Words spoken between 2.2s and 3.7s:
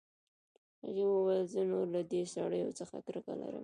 سړیو څخه کرکه لرم